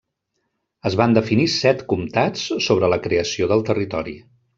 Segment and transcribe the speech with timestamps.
[0.89, 4.17] Es van definir set comtats sobre la creació del territori.